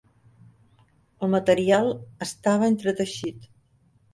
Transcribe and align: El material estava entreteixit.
El 1.27 1.31
material 1.35 1.91
estava 2.27 2.71
entreteixit. 2.75 3.47